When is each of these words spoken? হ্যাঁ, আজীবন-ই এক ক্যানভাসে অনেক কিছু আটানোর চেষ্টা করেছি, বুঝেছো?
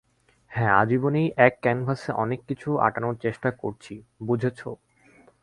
হ্যাঁ, 0.51 0.73
আজীবন-ই 0.77 1.25
এক 1.37 1.53
ক্যানভাসে 1.61 2.11
অনেক 2.15 2.39
কিছু 2.49 2.69
আটানোর 2.77 3.15
চেষ্টা 3.17 3.49
করেছি, 3.61 3.93
বুঝেছো? 4.21 4.69